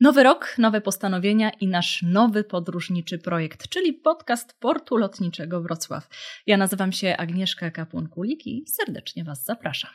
[0.00, 6.08] Nowy rok, nowe postanowienia i nasz nowy podróżniczy projekt, czyli podcast Portu Lotniczego Wrocław.
[6.46, 9.90] Ja nazywam się Agnieszka Kapłon-Kulik i serdecznie Was zapraszam.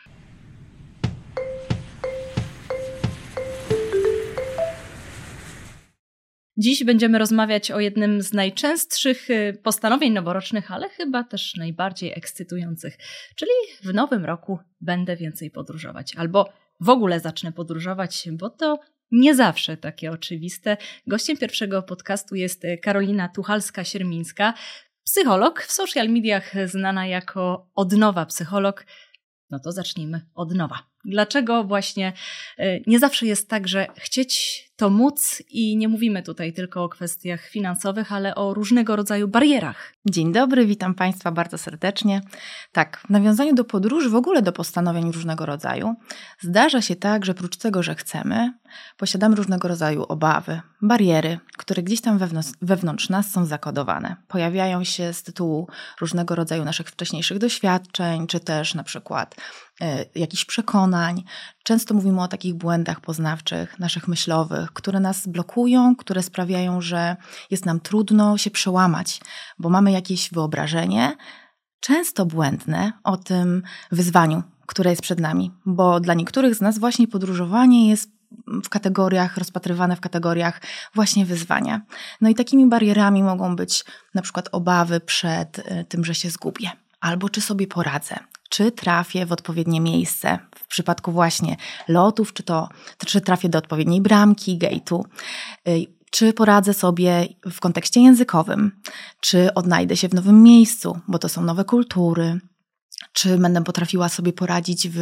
[6.57, 12.97] Dziś będziemy rozmawiać o jednym z najczęstszych y, postanowień noworocznych, ale chyba też najbardziej ekscytujących,
[13.36, 13.52] czyli
[13.83, 18.79] w nowym roku będę więcej podróżować albo w ogóle zacznę podróżować, bo to
[19.12, 20.77] nie zawsze takie oczywiste.
[21.07, 24.54] Gościem pierwszego podcastu jest Karolina Tuchalska-Siermińska,
[25.04, 28.85] psycholog, w social mediach znana jako odnowa psycholog.
[29.49, 30.80] No to zacznijmy od nowa.
[31.05, 32.13] Dlaczego właśnie
[32.59, 36.90] y, nie zawsze jest tak, że chcieć to móc i nie mówimy tutaj tylko o
[36.90, 39.94] kwestiach finansowych, ale o różnego rodzaju barierach.
[40.05, 42.21] Dzień dobry, witam Państwa bardzo serdecznie.
[42.71, 45.95] Tak, w nawiązaniu do podróży, w ogóle do postanowień różnego rodzaju,
[46.40, 48.54] zdarza się tak, że oprócz tego, że chcemy,
[48.98, 54.15] posiadamy różnego rodzaju obawy, bariery, które gdzieś tam wewnątrz, wewnątrz nas są zakodowane.
[54.27, 55.68] Pojawiają się z tytułu
[56.02, 59.35] różnego rodzaju naszych wcześniejszych doświadczeń, czy też na przykład
[59.82, 61.24] y, jakichś przekonań.
[61.63, 67.16] Często mówimy o takich błędach poznawczych, naszych myślowych, które nas blokują, które sprawiają, że
[67.51, 69.22] jest nam trudno się przełamać,
[69.59, 71.16] bo mamy jakieś wyobrażenie,
[71.79, 77.07] często błędne, o tym wyzwaniu, które jest przed nami, bo dla niektórych z nas właśnie
[77.07, 78.09] podróżowanie jest
[78.47, 80.62] w kategoriach, rozpatrywane w kategoriach
[80.96, 81.81] właśnie wyzwania.
[82.22, 86.72] No i takimi barierami mogą być na przykład obawy przed y, tym, że się zgubię,
[87.00, 88.16] albo czy sobie poradzę,
[88.52, 90.40] czy trafię w odpowiednie miejsce.
[90.56, 91.57] W przypadku właśnie
[91.88, 92.69] lotów, czy to
[93.06, 95.03] czy trafię do odpowiedniej bramki, gate'u,
[95.68, 98.72] y, czy poradzę sobie w kontekście językowym,
[99.19, 102.40] czy odnajdę się w nowym miejscu, bo to są nowe kultury,
[103.13, 105.00] czy będę potrafiła sobie poradzić w,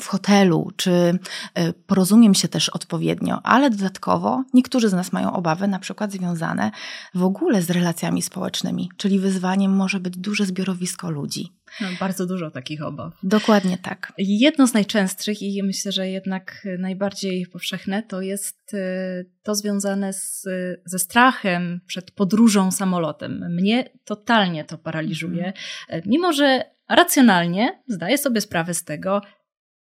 [0.00, 5.68] w hotelu, czy y, porozumiem się też odpowiednio, ale dodatkowo niektórzy z nas mają obawy,
[5.68, 6.70] na przykład związane
[7.14, 11.52] w ogóle z relacjami społecznymi, czyli wyzwaniem może być duże zbiorowisko ludzi.
[11.80, 13.12] No, bardzo dużo takich obaw.
[13.22, 14.12] Dokładnie tak.
[14.18, 20.46] Jedno z najczęstszych i myślę, że jednak najbardziej powszechne to jest y, to związane z,
[20.84, 23.44] ze strachem przed podróżą samolotem.
[23.50, 26.02] Mnie totalnie to paraliżuje, mhm.
[26.06, 29.20] mimo że racjonalnie zdaję sobie sprawę z tego,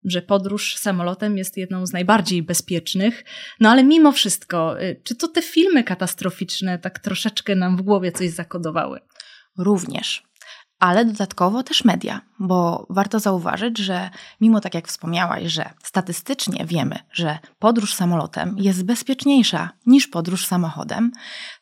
[0.05, 3.25] że podróż samolotem jest jedną z najbardziej bezpiecznych.
[3.61, 8.13] No ale mimo wszystko, y, czy to te filmy katastroficzne tak troszeczkę nam w głowie
[8.13, 9.01] coś zakodowały?
[9.59, 10.29] Również
[10.79, 14.11] ale dodatkowo też media, bo warto zauważyć, że
[14.41, 21.13] mimo tak jak wspomniałaś, że statystycznie wiemy, że podróż samolotem jest bezpieczniejsza niż podróż samochodem,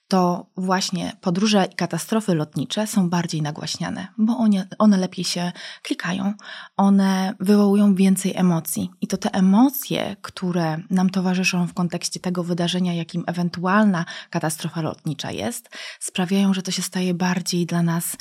[0.09, 5.53] to właśnie podróże i katastrofy lotnicze są bardziej nagłaśniane, bo one, one lepiej się
[5.83, 6.35] klikają,
[6.77, 8.91] one wywołują więcej emocji.
[9.01, 15.31] I to te emocje, które nam towarzyszą w kontekście tego wydarzenia, jakim ewentualna katastrofa lotnicza
[15.31, 18.17] jest, sprawiają, że to się staje bardziej dla nas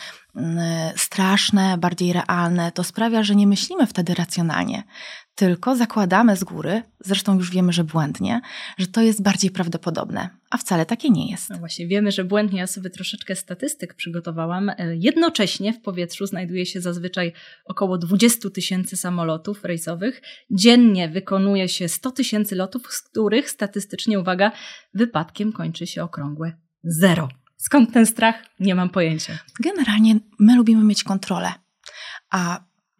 [0.95, 2.71] straszne, bardziej realne.
[2.71, 4.83] To sprawia, że nie myślimy wtedy racjonalnie
[5.35, 8.41] tylko zakładamy z góry, zresztą już wiemy, że błędnie,
[8.77, 11.49] że to jest bardziej prawdopodobne, a wcale takie nie jest.
[11.49, 12.59] No właśnie, wiemy, że błędnie.
[12.59, 14.69] Ja sobie troszeczkę statystyk przygotowałam.
[14.69, 17.33] E, jednocześnie w powietrzu znajduje się zazwyczaj
[17.65, 20.21] około 20 tysięcy samolotów rejsowych.
[20.51, 24.51] Dziennie wykonuje się 100 tysięcy lotów, z których statystycznie, uwaga,
[24.93, 27.29] wypadkiem kończy się okrągłe zero.
[27.65, 28.35] Skąd ten strach?
[28.59, 29.37] Nie mam pojęcia.
[29.59, 31.53] Generalnie my lubimy mieć kontrolę,
[32.31, 32.59] a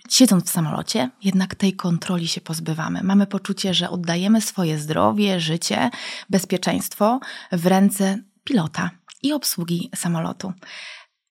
[0.10, 3.04] Siedząc w samolocie, jednak tej kontroli się pozbywamy.
[3.04, 5.90] Mamy poczucie, że oddajemy swoje zdrowie, życie,
[6.30, 7.20] bezpieczeństwo
[7.52, 8.90] w ręce pilota
[9.24, 10.54] i obsługi samolotu.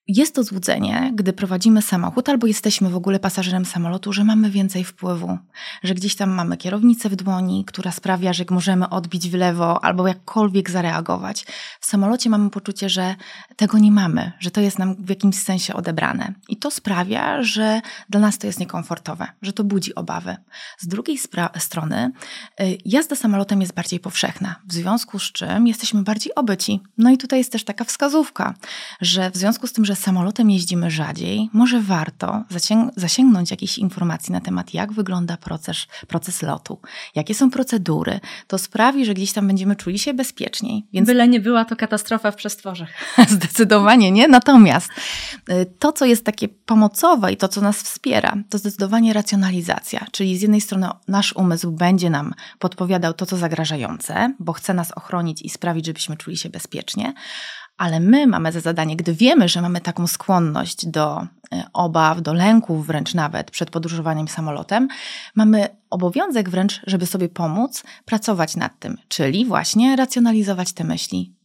[0.07, 4.83] Jest to złudzenie, gdy prowadzimy samochód albo jesteśmy w ogóle pasażerem samolotu, że mamy więcej
[4.83, 5.37] wpływu,
[5.83, 10.07] że gdzieś tam mamy kierownicę w dłoni, która sprawia, że możemy odbić w lewo albo
[10.07, 11.45] jakkolwiek zareagować.
[11.79, 13.15] W samolocie mamy poczucie, że
[13.55, 16.33] tego nie mamy, że to jest nam w jakimś sensie odebrane.
[16.49, 20.35] I to sprawia, że dla nas to jest niekomfortowe, że to budzi obawy.
[20.77, 21.19] Z drugiej
[21.57, 22.11] strony,
[22.61, 26.81] y, jazda samolotem jest bardziej powszechna, w związku z czym jesteśmy bardziej obyci.
[26.97, 28.53] No i tutaj jest też taka wskazówka,
[29.01, 32.43] że w związku z tym, że samolotem jeździmy rzadziej, może warto
[32.95, 35.77] zasięgnąć jakichś informacji na temat, jak wygląda proces,
[36.07, 36.79] proces lotu,
[37.15, 38.19] jakie są procedury.
[38.47, 40.85] To sprawi, że gdzieś tam będziemy czuli się bezpieczniej.
[40.93, 41.07] Więc...
[41.07, 42.87] Byle nie była to katastrofa w przestworze.
[43.27, 44.27] Zdecydowanie nie.
[44.27, 44.89] Natomiast
[45.49, 50.05] y, to, co jest takie pomocowe i to, co nas wspiera, to zdecydowanie racjonalizacja.
[50.11, 54.91] Czyli z jednej strony nasz umysł będzie nam podpowiadał to, co zagrażające, bo chce nas
[54.91, 57.13] ochronić i sprawić, żebyśmy czuli się bezpiecznie,
[57.77, 61.27] Ale my mamy za zadanie, gdy wiemy, że mamy taką skłonność do e,
[61.73, 64.87] obaw, do lęków wręcz nawet przed podróżowaniem samolotem,
[65.35, 71.35] mamy obowiązek wręcz, żeby sobie pomóc pracować nad tym, czyli właśnie racjonalizować te myśli,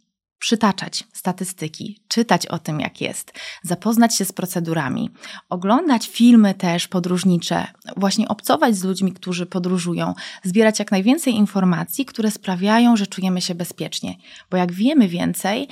[0.41, 3.32] przytaczać statystyki, czytać o tym, jak jest,
[3.62, 5.11] zapoznać się z procedurami,
[5.49, 7.67] oglądać filmy też podróżnicze,
[7.97, 13.55] właśnie obcować z ludźmi, którzy podróżują, zbierać jak najwięcej informacji, które sprawiają, że czujemy się
[13.55, 14.15] bezpiecznie.
[14.50, 15.69] Bo jak wiemy więcej,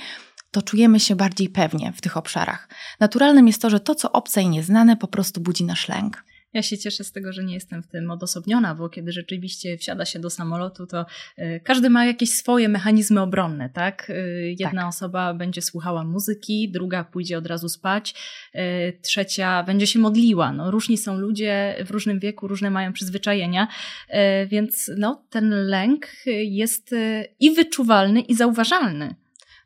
[0.51, 2.69] to czujemy się bardziej pewnie w tych obszarach.
[2.99, 6.23] Naturalnym jest to, że to, co obce i nieznane, po prostu budzi nasz lęk.
[6.53, 10.05] Ja się cieszę z tego, że nie jestem w tym odosobniona, bo kiedy rzeczywiście wsiada
[10.05, 11.05] się do samolotu, to
[11.39, 14.09] y, każdy ma jakieś swoje mechanizmy obronne, tak?
[14.09, 14.89] Y, jedna tak.
[14.89, 18.13] osoba będzie słuchała muzyki, druga pójdzie od razu spać,
[18.55, 18.59] y,
[19.01, 20.51] trzecia będzie się modliła.
[20.51, 23.67] No, różni są ludzie w różnym wieku, różne mają przyzwyczajenia,
[24.47, 26.07] więc no, ten lęk
[26.43, 26.95] jest
[27.39, 29.15] i wyczuwalny, i zauważalny.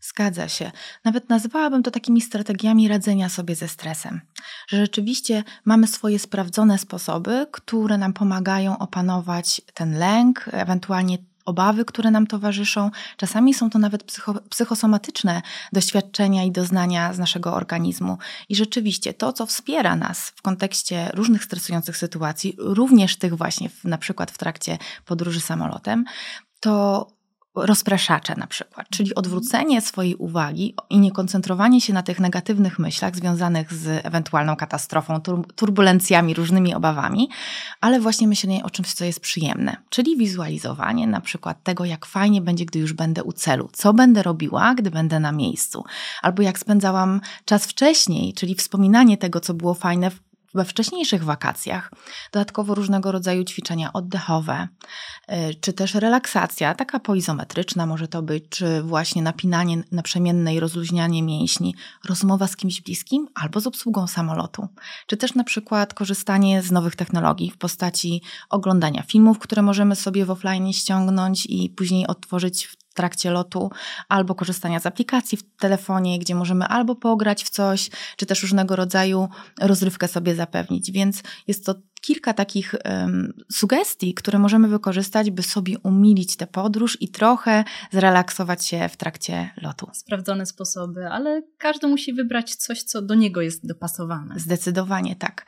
[0.03, 0.71] Zgadza się.
[1.03, 4.21] Nawet nazwałabym to takimi strategiami radzenia sobie ze stresem.
[4.67, 12.11] Że rzeczywiście mamy swoje sprawdzone sposoby, które nam pomagają opanować ten lęk, ewentualnie obawy, które
[12.11, 12.91] nam towarzyszą.
[13.17, 15.41] Czasami są to nawet psycho, psychosomatyczne
[15.73, 18.17] doświadczenia i doznania z naszego organizmu.
[18.49, 23.83] I rzeczywiście to, co wspiera nas w kontekście różnych stresujących sytuacji, również tych właśnie w,
[23.83, 26.05] na przykład w trakcie podróży samolotem,
[26.59, 27.07] to
[27.55, 33.15] rozpraszacze na przykład, czyli odwrócenie swojej uwagi i nie koncentrowanie się na tych negatywnych myślach
[33.15, 35.21] związanych z ewentualną katastrofą,
[35.55, 37.29] turbulencjami, różnymi obawami,
[37.81, 42.41] ale właśnie myślenie o czymś, co jest przyjemne, czyli wizualizowanie na przykład tego, jak fajnie
[42.41, 45.83] będzie, gdy już będę u celu, co będę robiła, gdy będę na miejscu,
[46.21, 50.11] albo jak spędzałam czas wcześniej, czyli wspominanie tego, co było fajne
[50.53, 51.91] we wcześniejszych wakacjach.
[52.31, 54.67] Dodatkowo różnego rodzaju ćwiczenia oddechowe,
[55.31, 61.23] y, czy też relaksacja, taka poizometryczna może to być, czy właśnie napinanie naprzemienne i rozluźnianie
[61.23, 61.75] mięśni,
[62.09, 64.67] rozmowa z kimś bliskim albo z obsługą samolotu,
[65.07, 70.25] czy też na przykład korzystanie z nowych technologii w postaci oglądania filmów, które możemy sobie
[70.25, 73.71] w offline ściągnąć i później otworzyć w w trakcie lotu,
[74.09, 78.75] albo korzystania z aplikacji w telefonie, gdzie możemy albo pograć w coś, czy też różnego
[78.75, 79.27] rodzaju
[79.61, 80.91] rozrywkę sobie zapewnić.
[80.91, 86.97] Więc jest to kilka takich um, sugestii, które możemy wykorzystać, by sobie umilić tę podróż
[87.01, 89.89] i trochę zrelaksować się w trakcie lotu.
[89.93, 94.39] Sprawdzone sposoby, ale każdy musi wybrać coś, co do niego jest dopasowane.
[94.39, 95.45] Zdecydowanie tak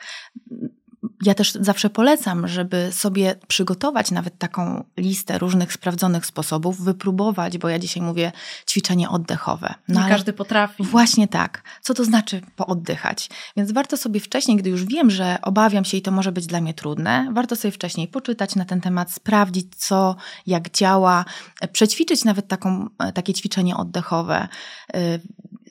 [1.22, 7.68] ja też zawsze polecam, żeby sobie przygotować nawet taką listę różnych sprawdzonych sposobów, wypróbować, bo
[7.68, 8.32] ja dzisiaj mówię
[8.68, 9.74] ćwiczenie oddechowe.
[9.88, 10.82] No Nie każdy potrafi.
[10.82, 11.62] Właśnie tak.
[11.82, 13.30] Co to znaczy pooddychać?
[13.56, 16.60] Więc warto sobie wcześniej, gdy już wiem, że obawiam się i to może być dla
[16.60, 20.16] mnie trudne, warto sobie wcześniej poczytać na ten temat, sprawdzić co,
[20.46, 21.24] jak działa,
[21.72, 24.48] przećwiczyć nawet taką, takie ćwiczenie oddechowe
[24.96, 25.20] y,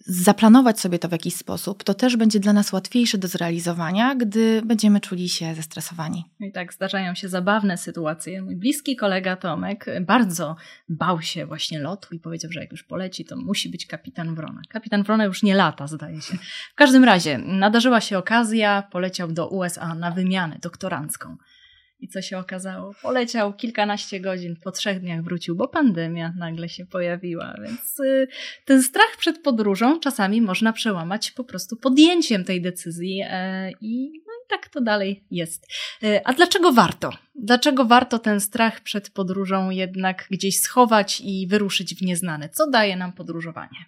[0.06, 4.62] zaplanować sobie to w jakiś sposób, to też będzie dla nas łatwiejsze do zrealizowania, gdy
[4.66, 6.26] będziemy czuli się zestresowani.
[6.40, 8.42] I tak zdarzają się zabawne sytuacje.
[8.42, 10.56] Mój bliski kolega Tomek bardzo
[10.90, 14.62] bał się właśnie lotu i powiedział, że jak już poleci, to musi być kapitan Wrona.
[14.70, 16.38] Kapitan Wrona już nie lata, zdaje się.
[16.72, 21.38] W każdym razie nadarzyła się okazja, poleciał do USA na wymianę doktorancką.
[22.06, 22.94] I co się okazało?
[23.02, 27.56] Poleciał kilkanaście godzin, po trzech dniach wrócił, bo pandemia nagle się pojawiła.
[27.64, 28.28] Więc y,
[28.66, 34.34] ten strach przed podróżą czasami można przełamać po prostu podjęciem tej decyzji e, i, no
[34.34, 35.68] i tak to dalej jest.
[36.04, 37.10] E, a dlaczego warto?
[37.36, 42.50] Dlaczego warto ten strach przed podróżą jednak gdzieś schować i wyruszyć w nieznane?
[42.50, 43.86] Co daje nam podróżowanie?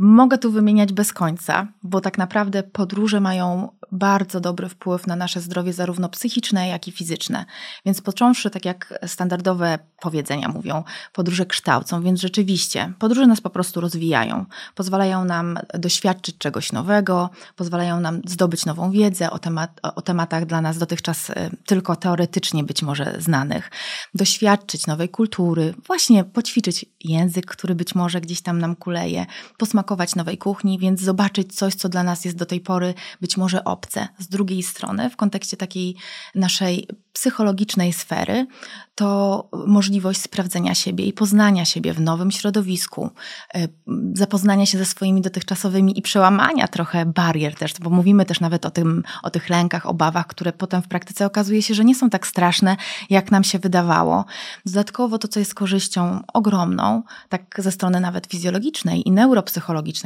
[0.00, 5.40] Mogę tu wymieniać bez końca, bo tak naprawdę podróże mają bardzo dobry wpływ na nasze
[5.40, 7.44] zdrowie, zarówno psychiczne, jak i fizyczne.
[7.86, 13.80] Więc począwszy, tak jak standardowe powiedzenia mówią, podróże kształcą, więc rzeczywiście podróże nas po prostu
[13.80, 20.46] rozwijają, pozwalają nam doświadczyć czegoś nowego, pozwalają nam zdobyć nową wiedzę o, temat, o tematach
[20.46, 23.70] dla nas dotychczas e, tylko teoretycznie być może znanych,
[24.14, 29.26] doświadczyć nowej kultury, właśnie poćwiczyć język, który być może gdzieś tam nam kuleje
[29.62, 33.64] posmakować nowej kuchni, więc zobaczyć coś, co dla nas jest do tej pory być może
[33.64, 34.08] obce.
[34.18, 35.96] Z drugiej strony, w kontekście takiej
[36.34, 38.46] naszej psychologicznej sfery,
[38.94, 43.10] to możliwość sprawdzenia siebie i poznania siebie w nowym środowisku,
[43.54, 43.68] e,
[44.14, 48.70] zapoznania się ze swoimi dotychczasowymi i przełamania trochę barier też, bo mówimy też nawet o,
[48.70, 52.26] tym, o tych lękach, obawach, które potem w praktyce okazuje się, że nie są tak
[52.26, 52.76] straszne,
[53.10, 54.24] jak nam się wydawało.
[54.66, 59.51] Dodatkowo to, co jest korzyścią ogromną, tak ze strony nawet fizjologicznej i neuropsychologicznej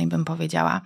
[0.09, 0.81] bym powiedziała,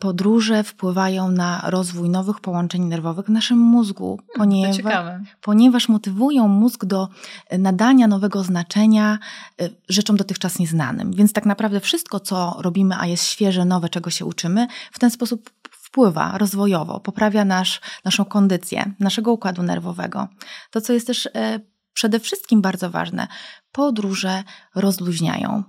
[0.00, 5.04] podróże wpływają na rozwój nowych połączeń nerwowych w naszym mózgu, Hmm, ponieważ,
[5.40, 7.08] ponieważ motywują mózg do
[7.48, 9.18] e, nadania nowego znaczenia
[9.60, 11.12] e, rzeczom dotychczas nieznanym.
[11.12, 15.10] Więc tak naprawdę wszystko, co robimy, a jest świeże, nowe, czego się uczymy, w ten
[15.10, 20.28] sposób wpływa rozwojowo, poprawia nasz, naszą kondycję, naszego układu nerwowego.
[20.70, 21.60] To, co jest też e,
[21.92, 23.28] przede wszystkim bardzo ważne,
[23.72, 25.62] podróże rozluźniają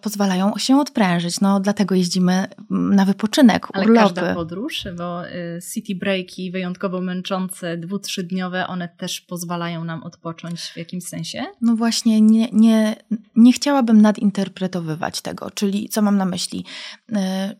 [0.00, 1.40] pozwalają się odprężyć.
[1.40, 4.14] No, dlatego jeździmy na wypoczynek, Ale urlopy.
[4.14, 10.60] każda podróż, bo y, city breaki wyjątkowo męczące, dwu, trzydniowe, one też pozwalają nam odpocząć
[10.60, 11.44] w jakimś sensie?
[11.60, 12.96] No właśnie, nie, nie,
[13.36, 15.50] nie chciałabym nadinterpretowywać tego.
[15.50, 16.64] Czyli co mam na myśli?
[17.12, 17.14] Y,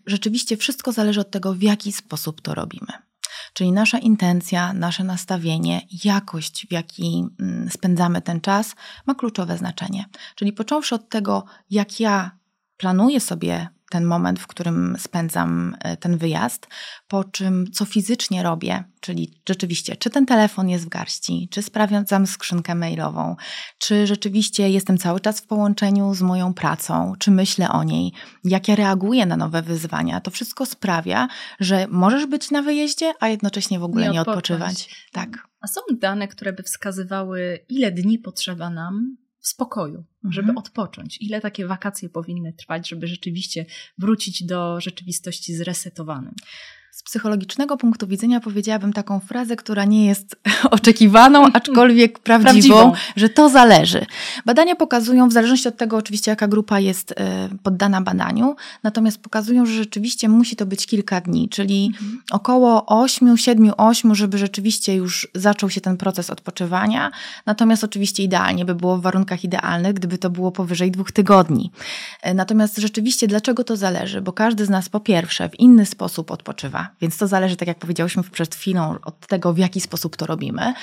[0.06, 2.88] Rzeczywiście wszystko zależy od tego, w jaki sposób to robimy.
[3.52, 8.74] Czyli nasza intencja, nasze nastawienie, jakość, w jaki mm, spędzamy ten czas,
[9.06, 10.04] ma kluczowe znaczenie.
[10.34, 12.30] Czyli począwszy od tego, jak ja
[12.76, 16.66] planuję sobie ten moment, w którym spędzam e, ten wyjazd,
[17.08, 22.26] po czym co fizycznie robię, czyli rzeczywiście, czy ten telefon jest w garści, czy sprawdzam
[22.26, 23.36] skrzynkę mailową,
[23.78, 28.12] czy rzeczywiście jestem cały czas w połączeniu z moją pracą, czy myślę o niej,
[28.44, 30.20] jak ja reaguję na nowe wyzwania.
[30.20, 31.28] To wszystko sprawia,
[31.60, 35.08] że możesz być na wyjeździe, a jednocześnie w ogóle nie, nie odpoczywać.
[35.12, 35.48] Tak.
[35.60, 39.16] A są dane, które by wskazywały, ile dni potrzeba nam
[39.48, 40.58] spokoju, żeby mhm.
[40.58, 41.18] odpocząć.
[41.20, 43.66] Ile takie wakacje powinny trwać, żeby rzeczywiście
[43.98, 46.34] wrócić do rzeczywistości zresetowanym?
[46.90, 50.36] Z psychologicznego punktu widzenia powiedziałabym taką frazę, która nie jest
[50.70, 54.06] oczekiwaną, aczkolwiek prawdziwą, prawdziwą, że to zależy.
[54.46, 59.66] Badania pokazują, w zależności od tego oczywiście jaka grupa jest e, poddana badaniu, natomiast pokazują,
[59.66, 62.22] że rzeczywiście musi to być kilka dni, czyli mhm.
[62.30, 67.10] około 8, 7, 8, żeby rzeczywiście już zaczął się ten proces odpoczywania.
[67.46, 71.70] Natomiast oczywiście idealnie by było w warunkach idealnych, gdyby to było powyżej dwóch tygodni.
[72.22, 74.20] E, natomiast rzeczywiście dlaczego to zależy?
[74.20, 76.77] Bo każdy z nas po pierwsze w inny sposób odpoczywa.
[77.00, 80.74] Więc to zależy, tak jak powiedziałyśmy przed chwilą, od tego, w jaki sposób to robimy.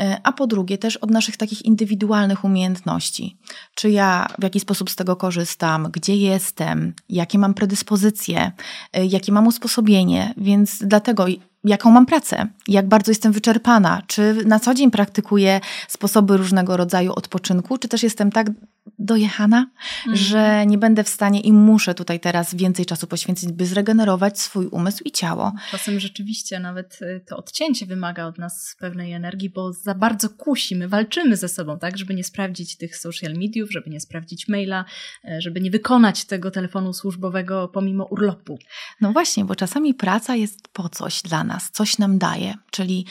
[0.00, 3.38] E, a po drugie, też od naszych takich indywidualnych umiejętności.
[3.74, 8.52] Czy ja w jaki sposób z tego korzystam, gdzie jestem, jakie mam predyspozycje,
[8.92, 10.34] e, jakie mam usposobienie.
[10.36, 11.26] Więc dlatego
[11.64, 17.12] jaką mam pracę, jak bardzo jestem wyczerpana, czy na co dzień praktykuję sposoby różnego rodzaju
[17.12, 18.50] odpoczynku, czy też jestem tak
[18.98, 19.70] dojechana,
[20.06, 20.16] mm.
[20.16, 24.66] że nie będę w stanie i muszę tutaj teraz więcej czasu poświęcić, by zregenerować swój
[24.66, 25.52] umysł i ciało.
[25.70, 30.88] Czasem rzeczywiście nawet y, to odcięcie wymaga od nas pewnej energii, bo za bardzo kusimy,
[30.88, 34.84] walczymy ze sobą, tak, żeby nie sprawdzić tych social mediów, żeby nie sprawdzić maila,
[35.24, 38.58] y, żeby nie wykonać tego telefonu służbowego pomimo urlopu.
[39.00, 43.06] No właśnie, bo czasami praca jest po coś dla nas, coś nam daje, czyli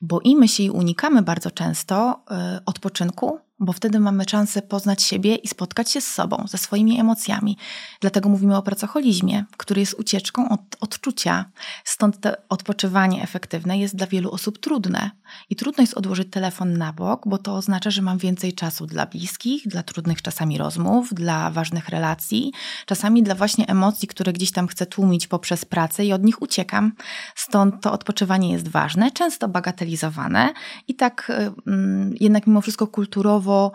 [0.00, 2.24] boimy się i unikamy bardzo często
[2.58, 7.00] y, odpoczynku, bo wtedy mamy szansę poznać siebie i spotkać się z sobą, ze swoimi
[7.00, 7.58] emocjami.
[8.00, 11.44] Dlatego mówimy o pracocholizmie, który jest ucieczką od odczucia.
[11.84, 15.10] Stąd to odpoczywanie efektywne jest dla wielu osób trudne.
[15.50, 19.06] I trudno jest odłożyć telefon na bok, bo to oznacza, że mam więcej czasu dla
[19.06, 22.52] bliskich, dla trudnych czasami rozmów, dla ważnych relacji,
[22.86, 26.92] czasami dla właśnie emocji, które gdzieś tam chcę tłumić poprzez pracę i od nich uciekam.
[27.34, 30.52] Stąd to odpoczywanie jest ważne, często bagatelizowane
[30.88, 31.32] i tak
[31.66, 33.72] yy, jednak mimo wszystko kulturowo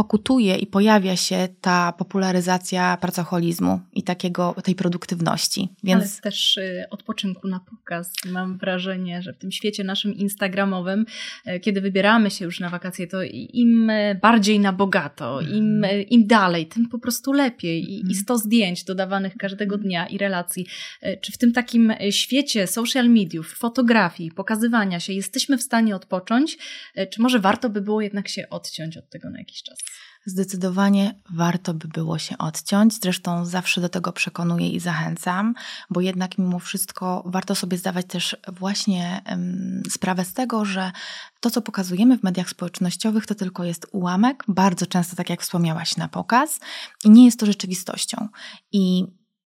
[0.00, 5.68] pokutuje i pojawia się ta popularyzacja pracoholizmu i takiego, tej produktywności.
[5.84, 6.02] Więc...
[6.02, 8.12] Ale też y, odpoczynku na pokaz.
[8.32, 11.06] Mam wrażenie, że w tym świecie naszym instagramowym,
[11.46, 13.92] y, kiedy wybieramy się już na wakacje, to im
[14.22, 15.54] bardziej na bogato, mm.
[15.54, 17.92] im, im dalej, tym po prostu lepiej.
[17.92, 18.10] I, mm.
[18.10, 19.88] I 100 zdjęć dodawanych każdego mhm.
[19.88, 20.66] dnia i relacji.
[21.20, 26.58] Czy w tym takim świecie social mediów, fotografii, pokazywania się jesteśmy w stanie odpocząć?
[27.10, 29.89] Czy może warto by było jednak się odciąć od tego na jakiś czas?
[30.24, 33.00] Zdecydowanie warto by było się odciąć.
[33.02, 35.54] Zresztą zawsze do tego przekonuję i zachęcam,
[35.90, 39.22] bo jednak mimo wszystko warto sobie zdawać też właśnie
[39.90, 40.92] sprawę z tego, że
[41.40, 45.96] to, co pokazujemy w mediach społecznościowych, to tylko jest ułamek, bardzo często, tak jak wspomniałaś,
[45.96, 46.60] na pokaz,
[47.04, 48.28] i nie jest to rzeczywistością.
[48.72, 49.06] I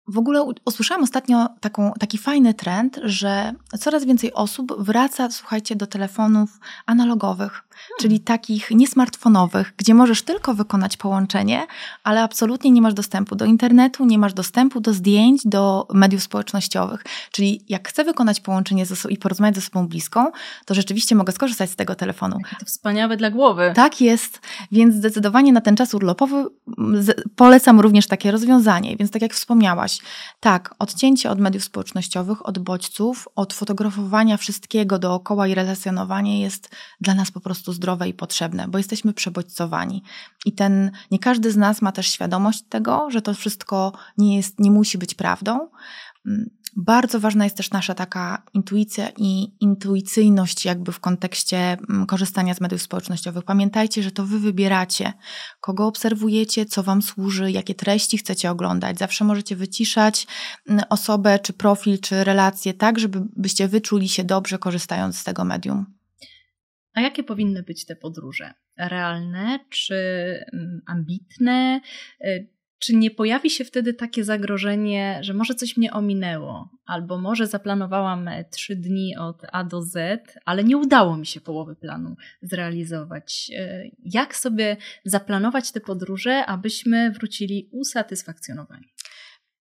[0.08, 5.86] w ogóle usłyszałam ostatnio taką, taki fajny trend, że coraz więcej osób wraca, słuchajcie, do
[5.86, 7.98] telefonów analogowych, hmm.
[8.00, 11.66] czyli takich niesmartfonowych, gdzie możesz tylko wykonać połączenie,
[12.02, 17.04] ale absolutnie nie masz dostępu do internetu, nie masz dostępu do zdjęć, do mediów społecznościowych.
[17.30, 20.26] Czyli jak chcę wykonać połączenie ze, i porozmawiać ze sobą bliską,
[20.64, 22.38] to rzeczywiście mogę skorzystać z tego telefonu.
[22.60, 23.72] To wspaniałe dla głowy.
[23.74, 24.40] Tak jest,
[24.72, 26.44] więc zdecydowanie na ten czas urlopowy
[27.36, 28.96] polecam również takie rozwiązanie.
[28.96, 29.93] Więc tak jak wspomniałaś,
[30.40, 36.70] tak, odcięcie od mediów społecznościowych, od bodźców, od fotografowania wszystkiego dookoła i relacjonowanie jest
[37.00, 40.02] dla nas po prostu zdrowe i potrzebne, bo jesteśmy przebodźcowani.
[40.46, 44.60] I ten, nie każdy z nas ma też świadomość tego, że to wszystko nie jest,
[44.60, 45.68] nie musi być prawdą.
[46.76, 52.60] Bardzo ważna jest też nasza taka intuicja i intuicyjność, jakby w kontekście mm, korzystania z
[52.60, 53.44] mediów społecznościowych.
[53.44, 55.12] Pamiętajcie, że to wy wybieracie,
[55.60, 58.98] kogo obserwujecie, co wam służy, jakie treści chcecie oglądać.
[58.98, 60.26] Zawsze możecie wyciszać
[60.68, 65.44] mm, osobę, czy profil, czy relację, tak, żeby byście wyczuli się dobrze korzystając z tego
[65.44, 65.86] medium.
[66.94, 68.54] A jakie powinny być te podróże?
[68.78, 69.94] Realne czy
[70.52, 71.80] mm, ambitne?
[72.84, 78.30] Czy nie pojawi się wtedy takie zagrożenie, że może coś mnie ominęło, albo może zaplanowałam
[78.50, 83.50] trzy dni od A do Z, ale nie udało mi się połowy planu zrealizować?
[83.56, 88.86] E, jak sobie zaplanować te podróże, abyśmy wrócili usatysfakcjonowani?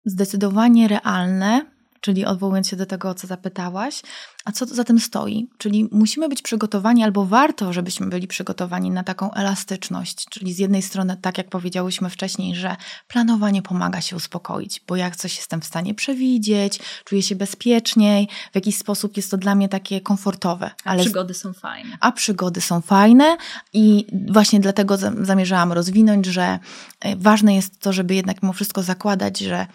[0.05, 4.02] Zdecydowanie realne, czyli odwołując się do tego, o co zapytałaś,
[4.45, 5.49] a co za tym stoi?
[5.59, 10.26] Czyli musimy być przygotowani, albo warto, żebyśmy byli przygotowani na taką elastyczność.
[10.30, 12.76] Czyli z jednej strony, tak jak powiedziałyśmy wcześniej, że
[13.09, 18.54] planowanie pomaga się uspokoić, bo jak coś jestem w stanie przewidzieć, czuję się bezpieczniej, w
[18.54, 20.71] jakiś sposób jest to dla mnie takie komfortowe.
[20.85, 21.99] Ale a przygody są fajne.
[22.00, 23.37] A przygody są fajne
[23.73, 26.59] i właśnie dlatego zamierzałam rozwinąć, że
[27.00, 29.66] e, ważne jest to, żeby jednak mimo wszystko zakładać, że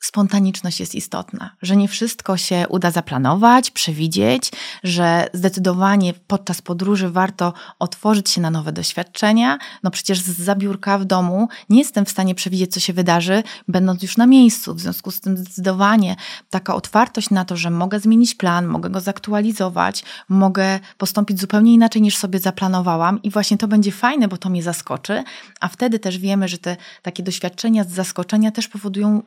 [0.00, 4.50] spontaniczność jest istotna, że nie wszystko się uda zaplanować, przewidzieć,
[4.84, 9.58] że zdecydowanie podczas podróży warto otworzyć się na nowe doświadczenia.
[9.82, 14.02] No przecież z zabiórka w domu nie jestem w stanie przewidzieć, co się wydarzy, będąc
[14.02, 14.74] już na miejscu.
[14.74, 16.16] W związku z tym zdecydowanie
[16.50, 22.02] taka otwartość na to, że mogę zmienić plan, mogę go zaktualizować, mogę postąpić zupełnie inaczej
[22.02, 25.24] niż sobie zaplanowałam i właśnie to będzie fajne, bo to mnie zaskoczy,
[25.60, 29.22] a wtedy też wiemy, że te takie doświadczenia z zaskoczenia też powodują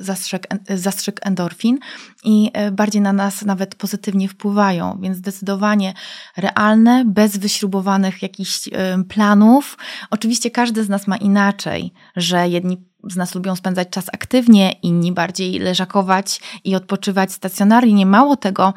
[0.00, 1.78] zastrzyk, zastrzyk endorfin
[2.24, 5.94] i e, bardziej na nas nawet pozytywnie wpływają, więc zdecydowanie
[6.36, 9.78] realne, bez wyśrubowanych jakichś e, planów.
[10.10, 15.12] Oczywiście każdy z nas ma inaczej, że jedni z nas lubią spędzać czas aktywnie, inni
[15.12, 18.06] bardziej leżakować i odpoczywać stacjonarnie.
[18.06, 18.74] Mało tego,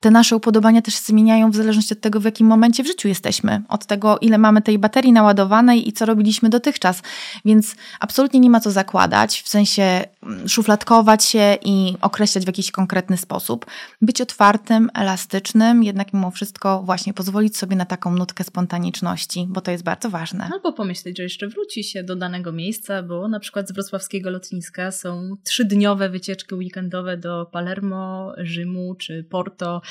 [0.00, 3.62] te nasze upodobania też zmieniają w zależności od tego, w jakim momencie w życiu jesteśmy,
[3.68, 7.02] od tego, ile mamy tej baterii naładowanej i co robiliśmy dotychczas.
[7.44, 12.70] Więc absolutnie nie ma co zakładać, w sensie mm, szufladkować się i określać w jakiś
[12.70, 13.66] konkretny sposób.
[14.02, 19.70] Być otwartym, elastycznym, jednak mimo wszystko właśnie pozwolić sobie na taką nutkę spontaniczności, bo to
[19.70, 20.48] jest bardzo ważne.
[20.52, 24.90] Albo pomyśleć, że jeszcze wróci się do danego miejsca, bo na przykład z wrocławskiego lotniska
[24.90, 29.82] są trzydniowe wycieczki weekendowe do Palermo, Rzymu czy Porto,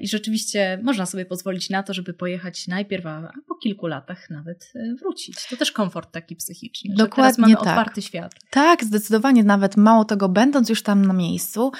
[0.00, 4.72] I rzeczywiście można sobie pozwolić na to, żeby pojechać najpierw, a po kilku latach nawet
[4.74, 5.46] e, wrócić.
[5.50, 6.94] To też komfort taki psychiczny.
[6.94, 7.62] Dokładnie teraz mamy tak.
[7.62, 8.34] otwarty świat.
[8.50, 9.44] Tak, zdecydowanie.
[9.44, 11.72] Nawet mało tego, będąc już tam na miejscu,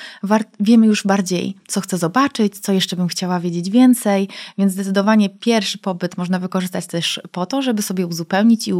[0.61, 5.79] wiemy już bardziej, co chcę zobaczyć, co jeszcze bym chciała wiedzieć więcej, więc zdecydowanie pierwszy
[5.79, 8.73] pobyt można wykorzystać też po to, żeby sobie uzupełnić i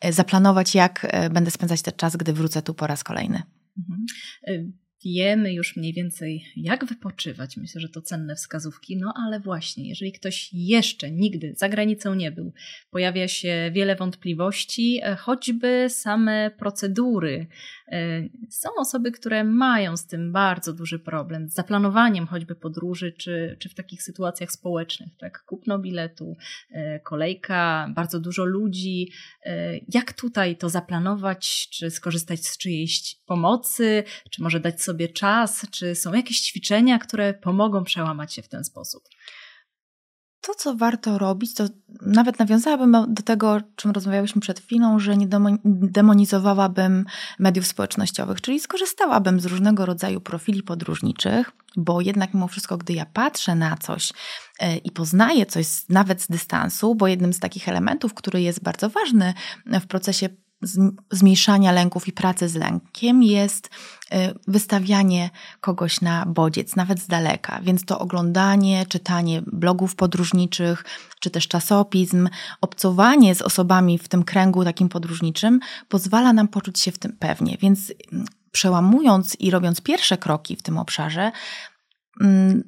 [0.00, 3.42] e, zaplanować, jak będę spędzać ten czas, gdy wrócę tu po raz kolejny.
[3.78, 7.56] Mhm wiemy już mniej więcej, jak wypoczywać.
[7.56, 8.96] Myślę, że to cenne wskazówki.
[8.96, 12.52] No ale właśnie, jeżeli ktoś jeszcze nigdy za granicą nie był,
[12.90, 17.46] pojawia się wiele wątpliwości, e, choćby same procedury.
[17.88, 23.56] E, są osoby, które mają z tym bardzo duży problem, z zaplanowaniem choćby podróży, czy,
[23.58, 25.44] czy w takich sytuacjach społecznych, tak?
[25.44, 26.36] Kupno biletu,
[26.70, 29.10] e, kolejka, bardzo dużo ludzi.
[29.94, 35.66] Jak tutaj to zaplanować, czy skorzystać z czyjejś pomocy, czy może dać sobie czas?
[35.70, 39.02] Czy są jakieś ćwiczenia, które pomogą przełamać się w ten sposób?
[40.46, 41.64] To, co warto robić, to
[42.02, 45.28] nawet nawiązałabym do tego, o czym rozmawiałyśmy przed chwilą, że nie
[45.64, 47.04] demonizowałabym
[47.38, 53.06] mediów społecznościowych, czyli skorzystałabym z różnego rodzaju profili podróżniczych, bo jednak mimo wszystko, gdy ja
[53.06, 54.12] patrzę na coś
[54.58, 58.90] e, i poznaję coś nawet z dystansu, bo jednym z takich elementów, który jest bardzo
[58.90, 59.34] ważny
[59.66, 60.28] w procesie
[61.10, 64.16] zmniejszania lęków i pracy z lękiem jest y,
[64.48, 67.60] wystawianie kogoś na bodziec, nawet z daleka.
[67.62, 70.84] Więc to oglądanie, czytanie blogów podróżniczych,
[71.20, 72.28] czy też czasopism,
[72.60, 77.56] obcowanie z osobami w tym kręgu takim podróżniczym pozwala nam poczuć się w tym pewnie.
[77.60, 81.32] Więc mm, przełamując i robiąc pierwsze kroki w tym obszarze,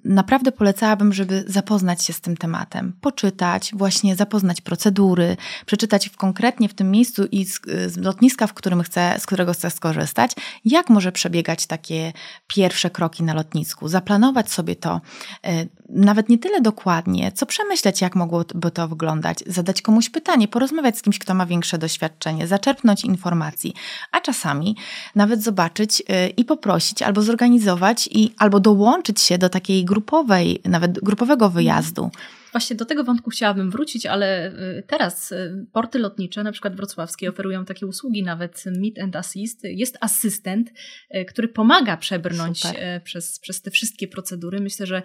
[0.04, 6.68] naprawdę polecałabym, żeby zapoznać się z tym tematem, poczytać, właśnie zapoznać procedury, przeczytać w konkretnie
[6.68, 10.32] w tym miejscu i z, z, lotniska, w którym chcę, z którego chcę skorzystać,
[10.64, 12.12] jak może przebiegać takie
[12.46, 15.00] pierwsze kroki na lotnisku, zaplanować sobie to,
[15.44, 20.98] e, nawet nie tyle dokładnie, co przemyśleć, jak mogłoby to wyglądać, zadać komuś pytanie, porozmawiać
[20.98, 23.74] z kimś, kto ma większe doświadczenie, zaczerpnąć informacji,
[24.12, 24.76] a czasami
[25.14, 31.00] nawet zobaczyć e, i poprosić albo zorganizować i albo dołączyć się do takiej grupowej, nawet
[31.00, 32.10] grupowego wyjazdu.
[32.58, 37.28] Właśnie do tego wątku chciałabym wrócić, ale y, teraz y, porty lotnicze, na przykład wrocławskie,
[37.28, 39.64] oferują takie usługi, nawet Meet and Assist.
[39.64, 40.72] Jest asystent,
[41.14, 42.62] y, który pomaga przebrnąć
[43.04, 44.60] przez, przez te wszystkie procedury.
[44.60, 45.02] Myślę, że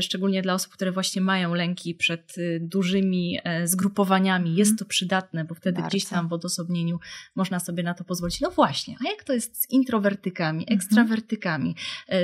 [0.00, 4.78] szczególnie dla osób, które właśnie mają lęki przed dużymi zgrupowaniami, jest mhm.
[4.78, 5.88] to przydatne, bo wtedy Bardzo.
[5.88, 6.98] gdzieś tam w odosobnieniu
[7.34, 8.40] można sobie na to pozwolić.
[8.40, 10.78] No właśnie, a jak to jest z introwertykami, mhm.
[10.78, 11.74] ekstrawertykami?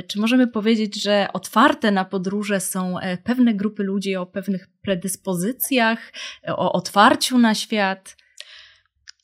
[0.06, 6.12] Czy możemy powiedzieć, że otwarte na podróże są pewne grupy ludzi o pewnych predyspozycjach,
[6.46, 8.16] o otwarciu na świat?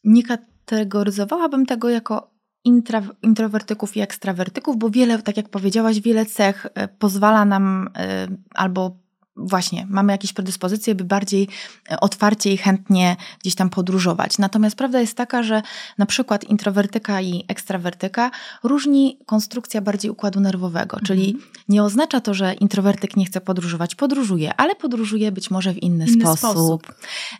[0.04, 6.66] Nie kategoryzowałabym tego jako intra, introwertyków i ekstrawertyków, bo wiele, tak jak powiedziałaś, wiele cech
[6.74, 9.07] e, pozwala nam e, albo
[9.38, 11.48] właśnie mamy jakieś predyspozycje, by bardziej
[11.90, 14.38] e, otwarcie i chętnie gdzieś tam podróżować.
[14.38, 15.62] Natomiast prawda jest taka, że
[15.98, 18.30] na przykład introwertyka i ekstrawertyka
[18.62, 21.04] różni konstrukcja bardziej układu nerwowego, mhm.
[21.06, 21.36] czyli
[21.68, 26.06] nie oznacza to, że introwertyk nie chce podróżować, podróżuje, ale podróżuje być może w inny,
[26.06, 26.38] inny sposób.
[26.38, 26.94] sposób.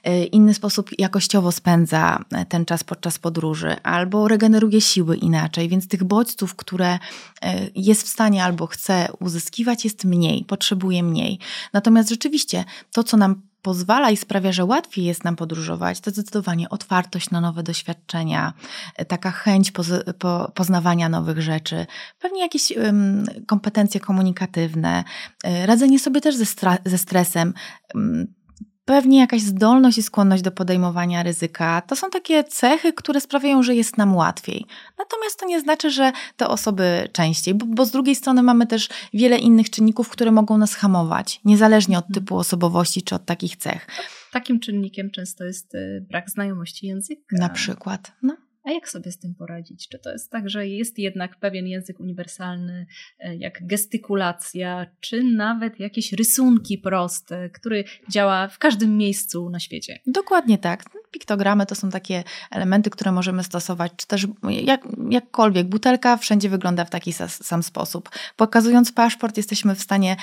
[0.04, 5.88] E, inny sposób jakościowo spędza e, ten czas podczas podróży, albo regeneruje siły inaczej, więc
[5.88, 6.98] tych bodźców, które
[7.74, 11.38] jest w stanie albo chce uzyskiwać, jest mniej, potrzebuje mniej.
[11.72, 16.10] Natomiast Natomiast rzeczywiście to, co nam pozwala i sprawia, że łatwiej jest nam podróżować, to
[16.10, 18.52] zdecydowanie otwartość na nowe doświadczenia,
[19.08, 19.86] taka chęć poz,
[20.18, 21.86] po, poznawania nowych rzeczy,
[22.20, 25.04] pewnie jakieś um, kompetencje komunikatywne,
[25.44, 27.54] e, radzenie sobie też ze, stra, ze stresem.
[27.94, 28.37] Um,
[28.88, 31.80] pewnie jakaś zdolność i skłonność do podejmowania ryzyka.
[31.80, 34.66] To są takie cechy, które sprawiają, że jest nam łatwiej.
[34.98, 38.88] Natomiast to nie znaczy, że te osoby częściej, bo, bo z drugiej strony mamy też
[39.14, 42.14] wiele innych czynników, które mogą nas hamować, niezależnie od mhm.
[42.14, 43.86] typu osobowości czy od takich cech.
[44.32, 47.22] Takim czynnikiem często jest y, brak znajomości języka.
[47.32, 48.12] Na przykład.
[48.22, 48.36] No.
[48.64, 49.88] A jak sobie z tym poradzić?
[49.88, 52.86] Czy to jest tak, że jest jednak pewien język uniwersalny,
[53.18, 59.98] e, jak gestykulacja, czy nawet jakieś rysunki proste, który działa w każdym miejscu na świecie?
[60.06, 60.84] Dokładnie tak.
[61.10, 65.66] Piktogramy to są takie elementy, które możemy stosować, czy też jak, jakkolwiek.
[65.66, 68.10] Butelka wszędzie wygląda w taki sam sposób.
[68.36, 70.16] Pokazując paszport, jesteśmy w stanie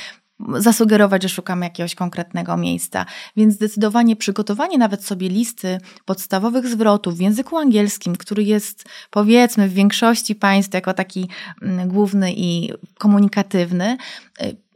[0.58, 3.06] zasugerować, że szukamy jakiegoś konkretnego miejsca.
[3.38, 9.74] Więc zdecydowanie przygotowanie nawet sobie listy podstawowych zwrotów w języku angielskim, który jest powiedzmy w
[9.74, 11.30] większości państw jako taki
[11.62, 13.98] mm, główny i komunikatywny,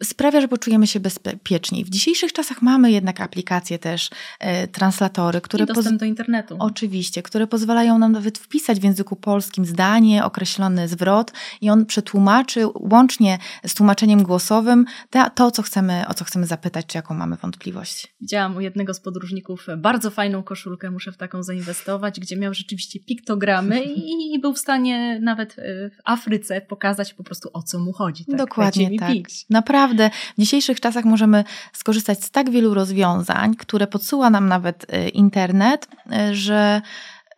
[0.03, 1.85] sprawia, że poczujemy się bezpieczniej.
[1.85, 5.63] W dzisiejszych czasach mamy jednak aplikacje też, e, translatory, które...
[5.63, 6.55] I dostęp do internetu.
[6.59, 12.67] Oczywiście, które pozwalają nam nawet wpisać w języku polskim zdanie, określony zwrot i on przetłumaczy
[12.75, 17.35] łącznie z tłumaczeniem głosowym te, to, co chcemy, o co chcemy zapytać, czy jaką mamy
[17.35, 18.15] wątpliwość.
[18.21, 22.99] Widziałam u jednego z podróżników bardzo fajną koszulkę, muszę w taką zainwestować, gdzie miał rzeczywiście
[22.99, 27.79] piktogramy i, i był w stanie nawet e, w Afryce pokazać po prostu o co
[27.79, 28.25] mu chodzi.
[28.25, 28.35] Tak?
[28.35, 29.11] Dokładnie tak.
[29.11, 29.45] Pić.
[29.49, 35.09] Naprawdę w dzisiejszych czasach możemy skorzystać z tak wielu rozwiązań, które podsyła nam nawet y,
[35.09, 35.87] internet,
[36.31, 36.81] y, że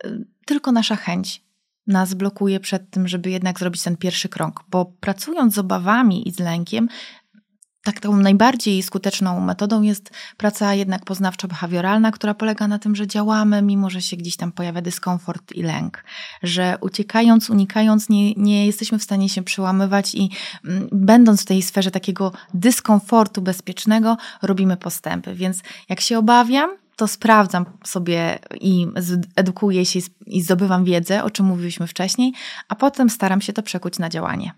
[0.06, 1.42] y, tylko nasza chęć
[1.88, 6.32] nas blokuje przed tym, żeby jednak zrobić ten pierwszy krok, bo pracując z obawami i
[6.32, 6.88] z lękiem,
[7.84, 13.90] taką najbardziej skuteczną metodą jest praca jednak poznawczo-behawioralna, która polega na tym, że działamy, mimo
[13.90, 16.04] że się gdzieś tam pojawia dyskomfort i lęk,
[16.44, 20.30] że uciekając, unikając, nie, nie jesteśmy w stanie się przełamywać i
[20.66, 25.36] m, mm, będąc w tej sferze takiego dyskomfortu bezpiecznego, robimy postępy.
[25.36, 28.88] Więc jak się obawiam, to sprawdzam sobie i
[29.36, 32.34] edukuję się i zdobywam wiedzę, o czym mówiliśmy wcześniej,
[32.68, 34.52] a potem staram się to przekuć na działanie.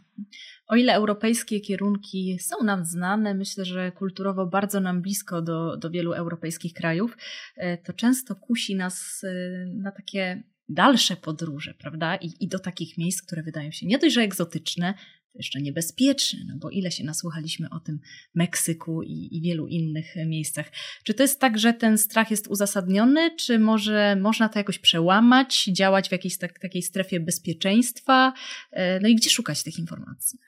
[0.67, 5.89] O ile europejskie kierunki są nam znane, myślę, że kulturowo bardzo nam blisko do, do
[5.89, 7.17] wielu europejskich krajów,
[7.56, 12.15] e, to często kusi nas e, na takie dalsze podróże, prawda?
[12.15, 14.93] I, I, do takich miejsc, które wydają się nie dość, że egzotyczne,
[15.34, 18.00] to jeszcze niebezpieczne, no bo ile się nasłuchaliśmy o tym
[18.36, 20.72] Meksyku i, i wielu innych miejscach.
[21.04, 25.63] Czy to jest tak, że ten strach jest uzasadniony, czy może można to jakoś przełamać,
[25.63, 28.34] działać w jakiejś tak, takiej strefie bezpieczeństwa?
[28.72, 30.39] E, no i gdzie szukać tych informacji?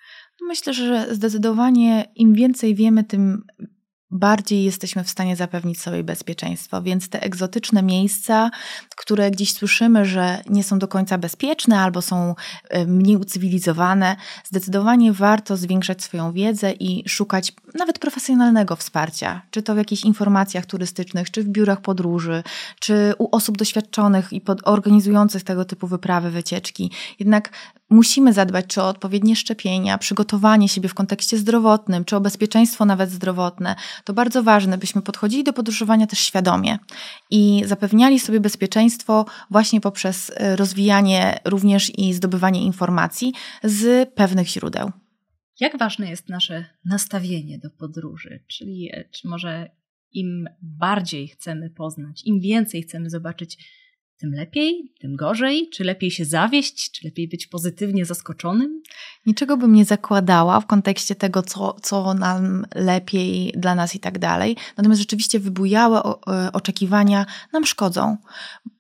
[0.42, 3.44] Myślę, że zdecydowanie im więcej wiemy, tym
[4.12, 6.82] bardziej jesteśmy w stanie zapewnić sobie bezpieczeństwo.
[6.82, 8.52] Więc te egzotyczne miejsca,
[8.96, 12.36] które gdzieś słyszymy, że nie są do końca bezpieczne albo są
[12.70, 19.74] e, mniej ucywilizowane, zdecydowanie warto zwiększać swoją wiedzę i szukać nawet profesjonalnego wsparcia, czy to
[19.74, 22.44] w jakichś informacjach turystycznych, czy w biurach podróży,
[22.80, 26.92] czy u osób doświadczonych i organizujących tego typu wyprawy, wycieczki.
[27.20, 27.50] Jednak
[27.90, 33.12] musimy zadbać czy o odpowiednie szczepienia, przygotowanie siebie w kontekście zdrowotnym, czy o bezpieczeństwo nawet
[33.12, 33.76] zdrowotne.
[34.04, 36.78] To bardzo ważne, byśmy podchodzili do podróżowania też świadomie
[37.32, 44.92] i zapewniali sobie bezpieczeństwo właśnie poprzez e, rozwijanie również i zdobywanie informacji z pewnych źródeł.
[45.60, 48.44] Jak ważne jest nasze nastawienie do podróży?
[48.48, 49.70] Czyli e, czy może
[50.16, 53.58] Im bardziej chcemy poznać, im więcej chcemy zobaczyć
[54.18, 55.70] tym lepiej, tym gorzej?
[55.70, 58.82] Czy lepiej się zawieść, czy lepiej być pozytywnie zaskoczonym?
[59.26, 64.20] Niczego bym nie zakładała w kontekście tego, co, co nam lepiej dla nas i tak
[64.20, 64.56] dalej.
[64.78, 68.18] Natomiast rzeczywiście wybujałe e, oczekiwania nam szkodzą,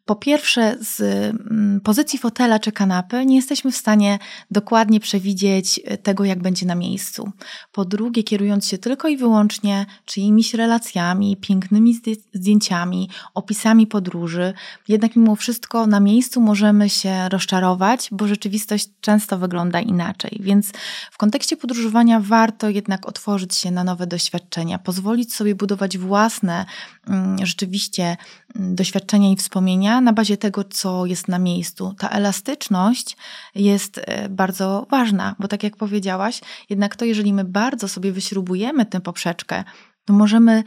[0.06, 4.20] po pierwsze, z mm, pozycji fotela czy kanapy nie jesteśmy w stanie
[4.52, 7.32] dokładnie przewidzieć e, tego, jak będzie na miejscu.
[7.72, 12.00] Po drugie, kierując się tylko i wyłącznie czyimiś relacjami, pięknymi
[12.34, 14.54] zdjęciami, opisami podróży,
[14.88, 20.38] jednak mimo wszystko na miejscu możemy się rozczarować, bo rzeczywistość często wygląda inaczej.
[20.40, 20.72] Więc
[21.12, 26.66] w kontekście podróżowania warto jednak otworzyć się na nowe doświadczenia, pozwolić sobie budować własne
[27.08, 28.18] mm, rzeczywiście
[28.56, 31.96] doświadczenia i wspomnienia na bazie tego, co jest na miejscu.
[32.00, 33.18] Ta elastyczność
[33.56, 38.86] jest e, bardzo ważna, bo tak jak powiedziałaś, jednak to, jeżeli my bardzo sobie wyśrubujemy
[38.86, 39.64] tę poprzeczkę,
[40.06, 40.64] to możemy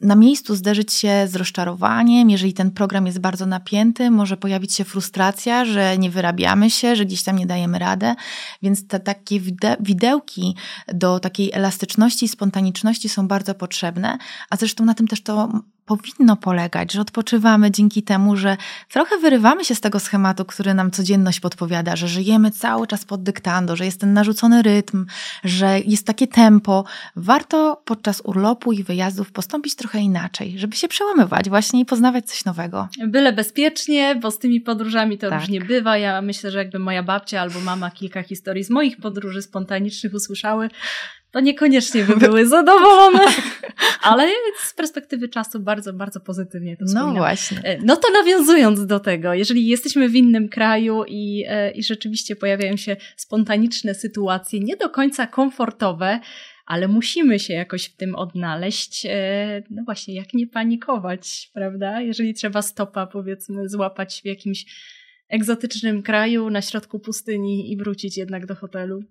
[0.00, 4.84] na miejscu zderzyć się z rozczarowaniem, jeżeli ten program jest bardzo napięty, może pojawić się
[4.84, 8.14] frustracja, że nie wyrabiamy się, że gdzieś tam nie dajemy radę,
[8.62, 9.40] więc te takie
[9.80, 10.56] widełki
[10.94, 14.18] do takiej elastyczności i spontaniczności są bardzo potrzebne,
[14.50, 15.48] a zresztą na tym też to
[15.96, 18.56] powinno polegać, że odpoczywamy dzięki temu, że
[18.88, 23.22] trochę wyrywamy się z tego schematu, który nam codzienność podpowiada, że żyjemy cały czas pod
[23.22, 25.06] dyktando, że jest ten narzucony rytm,
[25.44, 26.84] że jest takie tempo.
[27.16, 32.44] Warto podczas urlopu i wyjazdów postąpić trochę inaczej, żeby się przełamywać właśnie i poznawać coś
[32.44, 32.88] nowego.
[33.06, 35.40] Byle bezpiecznie, bo z tymi podróżami to tak.
[35.40, 35.98] różnie bywa.
[35.98, 40.70] Ja myślę, że jakby moja babcia albo mama kilka historii z moich podróży spontanicznych usłyszały,
[41.32, 43.24] to niekoniecznie by były zadowolone,
[44.02, 47.14] ale z perspektywy czasu bardzo, bardzo pozytywnie to wspominam.
[47.14, 47.58] No właśnie.
[47.64, 52.36] E, no to nawiązując do tego, jeżeli jesteśmy w innym kraju i, e, i rzeczywiście
[52.36, 56.20] pojawiają się spontaniczne sytuacje, nie do końca komfortowe,
[56.66, 59.06] ale musimy się jakoś w tym odnaleźć.
[59.06, 62.00] E, no właśnie, jak nie panikować, prawda?
[62.00, 64.64] Jeżeli trzeba stopa, powiedzmy, złapać w jakimś
[65.32, 69.02] egzotycznym kraju na środku pustyni i wrócić jednak do hotelu?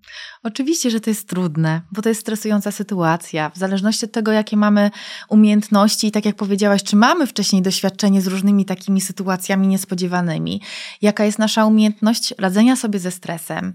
[0.43, 3.49] Oczywiście, że to jest trudne, bo to jest stresująca sytuacja.
[3.49, 4.91] W zależności od tego, jakie mamy
[5.29, 10.61] umiejętności i tak jak powiedziałaś, czy mamy wcześniej doświadczenie z różnymi takimi sytuacjami niespodziewanymi,
[11.01, 13.73] jaka jest nasza umiejętność radzenia sobie ze stresem,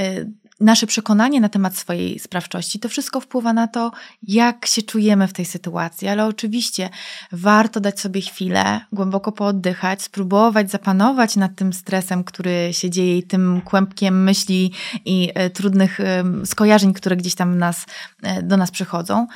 [0.00, 3.92] y, nasze przekonanie na temat swojej sprawczości, to wszystko wpływa na to,
[4.22, 6.08] jak się czujemy w tej sytuacji.
[6.08, 6.90] Ale oczywiście
[7.32, 13.22] warto dać sobie chwilę, głęboko pooddychać, spróbować zapanować nad tym stresem, który się dzieje i
[13.22, 14.72] tym kłębkiem myśli
[15.04, 15.98] i e, trudnych
[16.44, 17.86] skojarzeń, które gdzieś tam nas,
[18.22, 19.26] e, do nas przychodzą.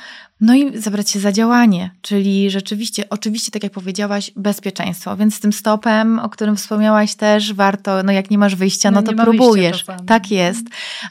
[0.45, 5.17] No i zabrać się za działanie, czyli rzeczywiście, oczywiście, tak jak powiedziałaś, bezpieczeństwo.
[5.17, 9.01] Więc z tym stopem, o którym wspomniałaś też, warto, no jak nie masz wyjścia, no,
[9.01, 9.85] no to próbujesz.
[10.07, 10.65] Tak jest,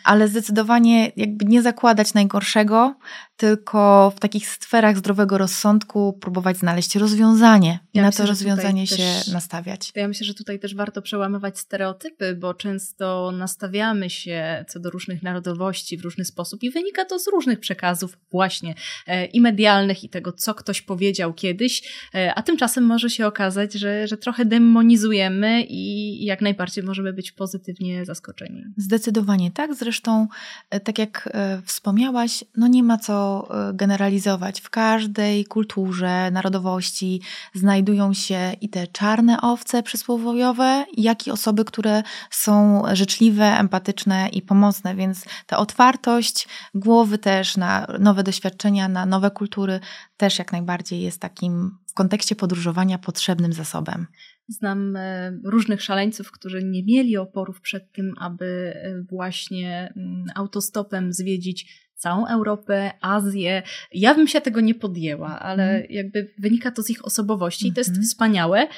[0.04, 2.94] ale zdecydowanie jakby nie zakładać najgorszego,
[3.42, 8.86] tylko w takich sferach zdrowego rozsądku próbować znaleźć rozwiązanie i ja na myślę, to rozwiązanie
[8.86, 9.92] się też, nastawiać.
[9.94, 15.22] Ja myślę, że tutaj też warto przełamywać stereotypy, bo często nastawiamy się co do różnych
[15.22, 18.74] narodowości w różny sposób i wynika to z różnych przekazów właśnie
[19.06, 21.82] e, i medialnych i tego, co ktoś powiedział kiedyś,
[22.14, 27.32] e, a tymczasem może się okazać, że, że trochę demonizujemy i jak najbardziej możemy być
[27.32, 28.64] pozytywnie zaskoczeni.
[28.76, 29.74] Zdecydowanie tak.
[29.74, 30.28] Zresztą,
[30.70, 31.28] e, tak jak
[31.64, 34.60] wspomniałaś, no nie ma co E, generalizować.
[34.60, 37.20] W każdej kulturze, narodowości
[37.54, 44.42] znajdują się i te czarne owce przysłowiowe, jak i osoby, które są życzliwe, empatyczne i
[44.42, 49.80] pomocne, więc ta otwartość głowy też na nowe doświadczenia, na nowe kultury
[50.16, 54.06] też jak najbardziej jest takim w kontekście podróżowania potrzebnym zasobem.
[54.48, 61.12] Znam e, różnych szaleńców, którzy nie mieli oporów przed tym, aby e, właśnie mm, autostopem
[61.12, 63.62] zwiedzić całą Europę, Azję.
[63.92, 65.86] Ja bym się tego nie podjęła, ale mm.
[65.90, 68.06] jakby wynika to z ich osobowości i to jest mhm.
[68.06, 68.68] wspaniałe,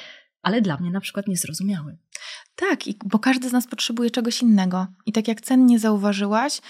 [0.41, 1.97] ale dla mnie na przykład niezrozumiałe.
[2.55, 4.87] Tak, bo każdy z nas potrzebuje czegoś innego.
[5.05, 6.61] I tak jak cennie zauważyłaś,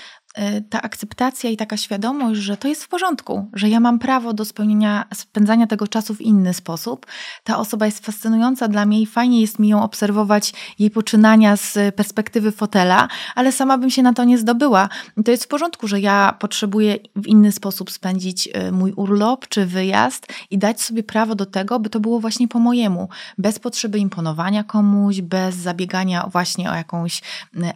[0.70, 4.46] ta akceptacja i taka świadomość, że to jest w porządku, że ja mam prawo do
[4.46, 7.06] spełnienia, spędzania tego czasu w inny sposób.
[7.44, 11.96] Ta osoba jest fascynująca dla mnie i fajnie jest mi ją obserwować, jej poczynania z
[11.96, 14.90] perspektywy fotela, ale sama bym się na to nie zdobyła.
[15.26, 19.66] To jest w porządku, że ja potrzebuję w inny sposób spędzić y, mój urlop czy
[19.66, 24.00] wyjazd i dać sobie prawo do tego, by to było właśnie po mojemu, bez potrzeby
[24.00, 27.22] imponowania komuś, bez zabiegania właśnie o jakąś y,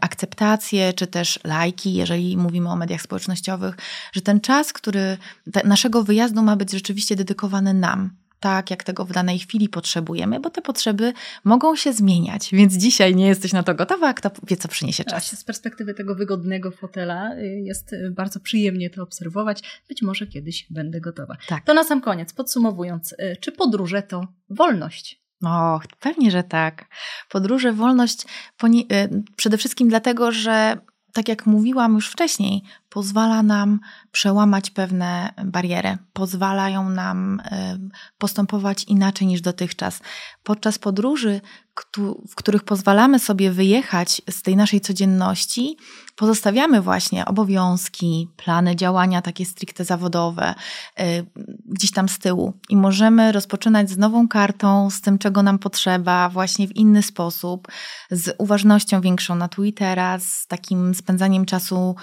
[0.02, 3.76] akceptację czy też lajki, jeżeli mówię mówimy o mediach społecznościowych,
[4.12, 5.18] że ten czas, który
[5.64, 8.10] naszego wyjazdu ma być rzeczywiście dedykowany nam.
[8.40, 12.50] tak, jak tego w danej chwili potrzebujemy, bo te potrzeby mogą się zmieniać.
[12.52, 15.40] Więc dzisiaj nie jesteś na to gotowa, a kto wie, co przyniesie czas.
[15.40, 19.84] Z perspektywy tego wygodnego fotela y, jest y, bardzo przyjemnie to obserwować.
[19.90, 21.38] Być może kiedyś będę gotowa.
[21.48, 21.66] Tak.
[21.66, 25.22] To na sam koniec, podsumowując, y, czy podróże to wolność?
[25.46, 26.86] Och, pewnie, że tak.
[27.30, 28.26] Podróże, wolność
[29.36, 30.78] przede wszystkim dlatego, że
[31.14, 33.80] tak jak mówiłam już wcześniej, pozwala nam
[34.12, 37.42] przełamać pewne bariery, pozwalają nam
[38.18, 40.00] postępować inaczej niż dotychczas.
[40.44, 41.42] Podczas podróży,
[42.30, 45.78] w których pozwalamy sobie wyjechać z tej naszej codzienności,
[46.16, 50.56] pozostawiamy właśnie obowiązki, plany działania takie stricte zawodowe
[51.66, 56.30] gdzieś tam z tyłu i możemy rozpoczynać z nową kartą, z tym, czego nam potrzeba,
[56.30, 57.68] właśnie w inny sposób,
[58.12, 61.96] z uważnością większą na Twittera, z takim spędzaniem czasu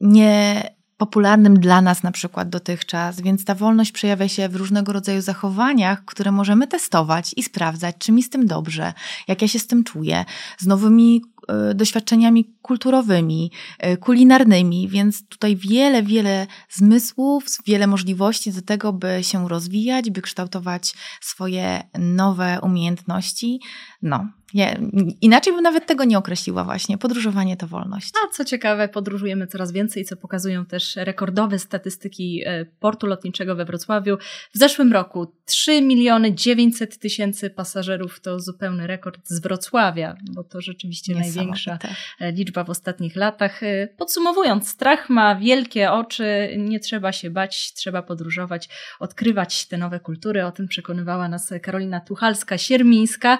[0.00, 0.62] nie
[0.98, 6.04] popularnym dla nas na przykład dotychczas, więc ta wolność przejawia się w różnego rodzaju zachowaniach,
[6.04, 8.92] które możemy testować i sprawdzać, czy mi z tym dobrze,
[9.28, 10.24] jak ja się z tym czuję,
[10.58, 11.22] z nowymi
[11.70, 13.50] y, doświadczeniami kulturowymi,
[13.86, 20.22] y, kulinarnymi, więc tutaj wiele, wiele zmysłów, wiele możliwości do tego, by się rozwijać, by
[20.22, 23.60] kształtować swoje nowe umiejętności.
[24.02, 24.80] No, nie,
[25.20, 26.98] inaczej bym nawet tego nie określiła właśnie.
[26.98, 28.12] Podróżowanie to wolność.
[28.24, 33.64] A co ciekawe, podróżujemy coraz więcej, co pokazują też rekordowe statystyki e, portu lotniczego we
[33.64, 34.16] Wrocławiu.
[34.54, 40.60] W zeszłym roku 3 miliony 900 tysięcy pasażerów to zupełny rekord z Wrocławia, bo to
[40.60, 41.78] rzeczywiście największa
[42.20, 43.62] e, liczba w ostatnich latach.
[43.62, 48.68] E, podsumowując, strach ma wielkie oczy, nie trzeba się bać, trzeba podróżować,
[49.00, 50.46] odkrywać te nowe kultury.
[50.46, 53.38] O tym przekonywała nas Karolina Tuchalska-Siermińska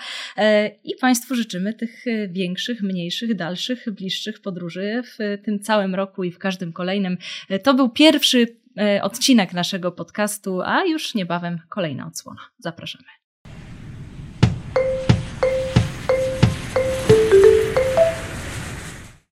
[0.84, 6.32] i Państwu życzymy tych e, większych, mniejszych, dalszych, bliższych podróży w tym całym roku i
[6.32, 7.18] w każdym kolejnym.
[7.48, 8.58] E, to był pierwszy
[9.02, 12.40] odcinek naszego podcastu, a już niebawem kolejna odsłona.
[12.58, 13.17] Zapraszamy.